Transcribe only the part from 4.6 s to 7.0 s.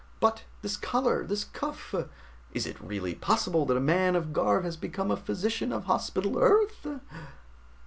has become a physician of Hospital Earth?"